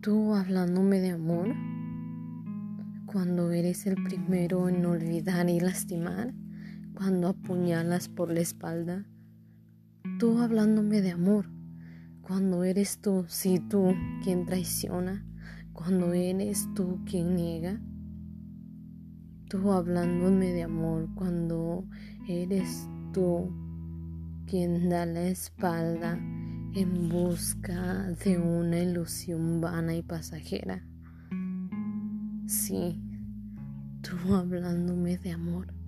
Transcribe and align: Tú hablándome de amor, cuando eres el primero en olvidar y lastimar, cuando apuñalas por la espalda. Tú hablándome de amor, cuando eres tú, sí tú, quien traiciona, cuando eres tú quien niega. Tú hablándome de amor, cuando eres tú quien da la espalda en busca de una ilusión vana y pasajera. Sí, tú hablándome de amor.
Tú 0.00 0.34
hablándome 0.34 0.98
de 0.98 1.10
amor, 1.10 1.54
cuando 3.04 3.50
eres 3.52 3.86
el 3.86 4.02
primero 4.02 4.70
en 4.70 4.86
olvidar 4.86 5.50
y 5.50 5.60
lastimar, 5.60 6.32
cuando 6.94 7.28
apuñalas 7.28 8.08
por 8.08 8.32
la 8.32 8.40
espalda. 8.40 9.04
Tú 10.18 10.38
hablándome 10.38 11.02
de 11.02 11.10
amor, 11.10 11.50
cuando 12.22 12.64
eres 12.64 13.02
tú, 13.02 13.26
sí 13.28 13.60
tú, 13.60 13.92
quien 14.24 14.46
traiciona, 14.46 15.26
cuando 15.74 16.14
eres 16.14 16.66
tú 16.74 17.00
quien 17.04 17.36
niega. 17.36 17.78
Tú 19.50 19.70
hablándome 19.70 20.46
de 20.46 20.62
amor, 20.62 21.10
cuando 21.14 21.84
eres 22.26 22.88
tú 23.12 23.52
quien 24.46 24.88
da 24.88 25.04
la 25.04 25.24
espalda 25.24 26.18
en 26.74 27.08
busca 27.08 28.12
de 28.24 28.38
una 28.38 28.78
ilusión 28.78 29.60
vana 29.60 29.94
y 29.94 30.02
pasajera. 30.02 30.84
Sí, 32.46 33.00
tú 34.02 34.34
hablándome 34.34 35.18
de 35.18 35.32
amor. 35.32 35.79